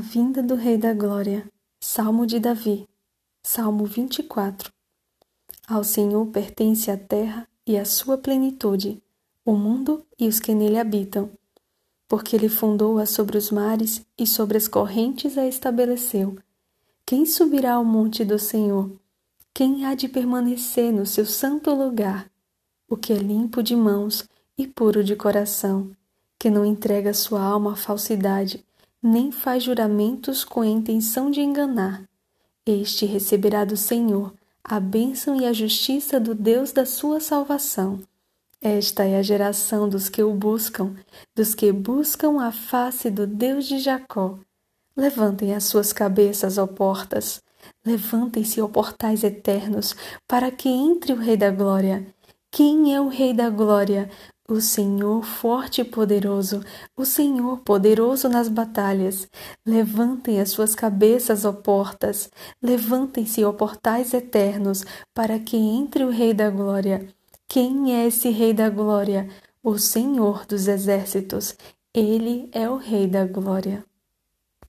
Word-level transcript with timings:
A 0.00 0.02
vinda 0.02 0.42
do 0.42 0.54
Rei 0.54 0.78
da 0.78 0.94
Glória. 0.94 1.46
Salmo 1.78 2.24
de 2.24 2.40
Davi. 2.40 2.88
Salmo 3.42 3.84
24. 3.84 4.72
Ao 5.68 5.84
Senhor 5.84 6.26
pertence 6.28 6.90
a 6.90 6.96
terra 6.96 7.46
e 7.66 7.76
a 7.76 7.84
sua 7.84 8.16
plenitude, 8.16 9.02
o 9.44 9.52
mundo 9.52 10.02
e 10.18 10.26
os 10.26 10.40
que 10.40 10.54
nele 10.54 10.78
habitam. 10.78 11.28
Porque 12.08 12.34
ele 12.34 12.48
fundou-a 12.48 13.04
sobre 13.04 13.36
os 13.36 13.50
mares 13.50 14.02
e 14.16 14.26
sobre 14.26 14.56
as 14.56 14.66
correntes 14.66 15.36
a 15.36 15.46
estabeleceu. 15.46 16.34
Quem 17.04 17.26
subirá 17.26 17.74
ao 17.74 17.84
monte 17.84 18.24
do 18.24 18.38
Senhor? 18.38 18.90
Quem 19.52 19.84
há 19.84 19.94
de 19.94 20.08
permanecer 20.08 20.90
no 20.90 21.04
seu 21.04 21.26
santo 21.26 21.74
lugar? 21.74 22.26
O 22.88 22.96
que 22.96 23.12
é 23.12 23.18
limpo 23.18 23.62
de 23.62 23.76
mãos 23.76 24.26
e 24.56 24.66
puro 24.66 25.04
de 25.04 25.14
coração, 25.14 25.90
que 26.38 26.48
não 26.48 26.64
entrega 26.64 27.12
sua 27.12 27.42
alma 27.42 27.74
à 27.74 27.76
falsidade 27.76 28.64
nem 29.02 29.32
faz 29.32 29.62
juramentos 29.62 30.44
com 30.44 30.60
a 30.60 30.66
intenção 30.66 31.30
de 31.30 31.40
enganar. 31.40 32.02
Este 32.66 33.06
receberá 33.06 33.64
do 33.64 33.76
Senhor 33.76 34.32
a 34.62 34.78
bênção 34.78 35.40
e 35.40 35.46
a 35.46 35.52
justiça 35.52 36.20
do 36.20 36.34
Deus 36.34 36.70
da 36.72 36.84
sua 36.84 37.18
salvação. 37.18 38.00
Esta 38.60 39.04
é 39.04 39.16
a 39.16 39.22
geração 39.22 39.88
dos 39.88 40.10
que 40.10 40.22
o 40.22 40.34
buscam, 40.34 40.94
dos 41.34 41.54
que 41.54 41.72
buscam 41.72 42.42
a 42.42 42.52
face 42.52 43.10
do 43.10 43.26
Deus 43.26 43.66
de 43.66 43.78
Jacó. 43.78 44.38
Levantem 44.94 45.54
as 45.54 45.64
suas 45.64 45.94
cabeças, 45.94 46.58
ó 46.58 46.66
portas, 46.66 47.42
levantem-se, 47.84 48.60
ó 48.60 48.68
portais 48.68 49.24
eternos, 49.24 49.96
para 50.28 50.50
que 50.50 50.68
entre 50.68 51.14
o 51.14 51.16
Rei 51.16 51.38
da 51.38 51.50
Glória. 51.50 52.06
Quem 52.50 52.94
é 52.94 53.00
o 53.00 53.08
Rei 53.08 53.32
da 53.32 53.48
Glória? 53.48 54.10
O 54.50 54.60
Senhor 54.60 55.22
forte 55.22 55.80
e 55.80 55.84
poderoso, 55.84 56.60
o 56.96 57.04
Senhor 57.04 57.60
poderoso 57.60 58.28
nas 58.28 58.48
batalhas. 58.48 59.28
Levantem 59.64 60.40
as 60.40 60.50
suas 60.50 60.74
cabeças, 60.74 61.44
ó 61.44 61.52
portas, 61.52 62.28
levantem-se, 62.60 63.44
ó 63.44 63.52
portais 63.52 64.12
eternos, 64.12 64.84
para 65.14 65.38
que 65.38 65.56
entre 65.56 66.02
o 66.02 66.10
Rei 66.10 66.34
da 66.34 66.50
Glória. 66.50 67.06
Quem 67.48 67.94
é 67.94 68.08
esse 68.08 68.28
Rei 68.30 68.52
da 68.52 68.68
Glória? 68.68 69.28
O 69.62 69.78
Senhor 69.78 70.44
dos 70.44 70.66
Exércitos. 70.66 71.54
Ele 71.94 72.50
é 72.50 72.68
o 72.68 72.74
Rei 72.74 73.06
da 73.06 73.24
Glória. 73.24 73.84